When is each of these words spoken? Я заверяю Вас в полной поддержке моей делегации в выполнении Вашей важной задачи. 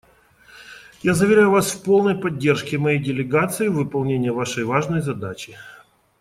Я 1.03 1.13
заверяю 1.13 1.51
Вас 1.51 1.71
в 1.73 1.83
полной 1.83 2.15
поддержке 2.15 2.79
моей 2.79 2.97
делегации 2.97 3.67
в 3.67 3.75
выполнении 3.75 4.29
Вашей 4.29 4.63
важной 4.63 5.01
задачи. 5.01 5.55